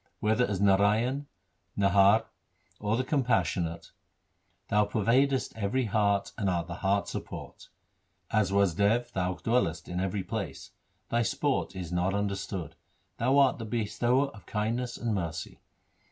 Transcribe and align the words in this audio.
Whether 0.19 0.47
as 0.47 0.59
Narayan, 0.59 1.27
Narhar, 1.77 2.25
or 2.79 2.97
the 2.97 3.03
Compassionate, 3.03 3.91
Thou 4.69 4.83
pervadest 4.85 5.53
every 5.55 5.85
heart 5.85 6.31
and 6.39 6.49
art 6.49 6.65
the 6.65 6.73
heart's 6.77 7.11
support. 7.11 7.69
As 8.31 8.49
Wasdev 8.51 9.11
Thou 9.11 9.35
dwellest 9.35 9.87
in 9.87 9.99
every 9.99 10.23
place. 10.23 10.71
Thy 11.09 11.21
sport 11.21 11.75
is 11.75 11.91
not 11.91 12.15
understood. 12.15 12.73
Thou 13.17 13.37
art 13.37 13.59
the 13.59 13.65
Bestower 13.65 14.29
of 14.29 14.47
kindness 14.47 14.97
and 14.97 15.13
mercy. 15.13 15.59